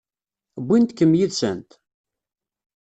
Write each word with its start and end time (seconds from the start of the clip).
Wwint-kem 0.63 1.13
yid-sent? 1.19 1.69